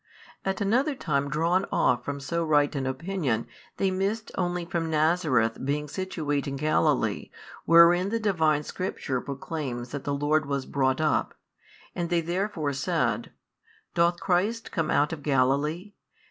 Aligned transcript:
at 0.43 0.59
another 0.59 0.95
time 0.95 1.29
drawn 1.29 1.63
off 1.71 2.03
from 2.03 2.19
so 2.19 2.43
right 2.43 2.73
an 2.75 2.87
opinion, 2.87 3.45
they 3.77 3.91
missed 3.91 4.31
only 4.35 4.65
from 4.65 4.89
Nazareth 4.89 5.63
being 5.63 5.87
situate 5.87 6.47
in 6.47 6.55
Galilee 6.55 7.29
wherein 7.65 8.09
the 8.09 8.19
Divine 8.19 8.63
Scripture 8.63 9.21
proclaims 9.21 9.91
that 9.91 10.03
the 10.03 10.15
Lord 10.15 10.47
was 10.47 10.65
brought 10.65 10.99
up, 10.99 11.35
and 11.93 12.09
they 12.09 12.21
therefore 12.21 12.73
said, 12.73 13.31
Doth 13.93 14.19
Christ 14.19 14.71
come 14.71 14.89
out 14.89 15.13
of 15.13 15.21
Galilee? 15.21 15.93